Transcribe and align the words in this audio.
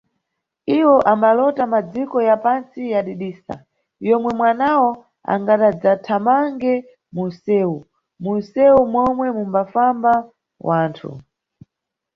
Iwo 0.77 0.95
ambalota 1.11 1.63
Madziko 1.73 2.17
ya 2.29 2.35
pantsi 2.43 2.79
ya 2.93 3.01
didisa, 3.07 3.55
yomwe 4.07 4.29
mwanawo 4.39 4.89
angadadzathamange 5.31 6.73
mu 7.15 7.23
nseu, 7.29 7.75
mu 8.23 8.31
mseu 8.37 8.79
momwe 8.93 9.27
mumbafamba 9.35 10.11
wanthu. 10.67 11.11